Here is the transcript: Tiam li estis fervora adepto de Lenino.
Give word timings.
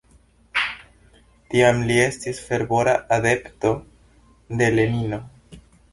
Tiam 1.53 1.83
li 1.91 1.99
estis 2.05 2.41
fervora 2.47 2.95
adepto 3.19 3.75
de 4.63 4.71
Lenino. 4.81 5.25